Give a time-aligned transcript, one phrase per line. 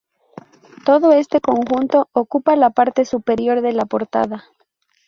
[0.83, 4.45] Todo este conjunto ocupa la parte superior de la portada.